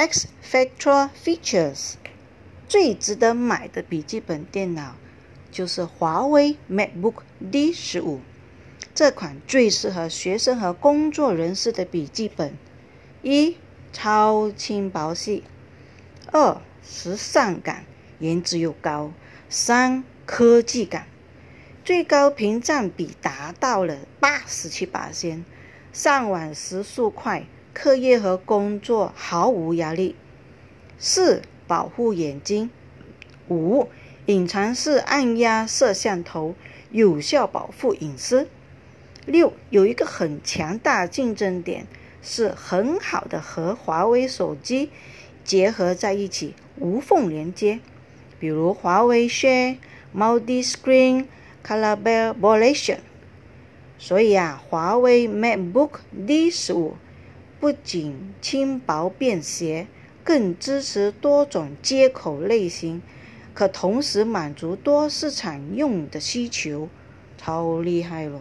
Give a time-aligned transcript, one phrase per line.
[0.00, 1.92] X Factor Features，
[2.66, 4.96] 最值得买的笔记本电脑
[5.52, 7.16] 就是华为 MacBook
[7.52, 8.22] D 十五。
[8.94, 12.56] 这款最适合学生和工作人士的笔记本：
[13.20, 13.58] 一、
[13.92, 15.42] 超轻薄细；
[16.32, 17.84] 二、时尚感，
[18.20, 19.12] 颜值又高；
[19.50, 21.08] 三、科技感。
[21.84, 25.44] 最高屏占比达到了八十七八千，
[25.92, 27.44] 上网时速快。
[27.72, 30.16] 课业和工作毫无压力。
[30.98, 32.70] 四、保护眼睛。
[33.48, 33.88] 五、
[34.26, 36.54] 隐藏式按压摄像头，
[36.90, 38.48] 有效保护隐私。
[39.26, 41.86] 六、有一个很强大竞争点，
[42.22, 44.90] 是很好的和华为手机
[45.44, 47.80] 结合在一起，无缝连接。
[48.38, 49.76] 比如华为 Share
[50.16, 51.26] Multi-Screen
[51.66, 52.98] Collaboration。
[53.98, 56.96] 所以啊，华为 MacBook D 十五。
[57.60, 59.86] 不仅轻薄便携，
[60.24, 63.02] 更支持多种接口类型，
[63.52, 66.88] 可同时满足多市场用的需求，
[67.36, 68.40] 超厉害了。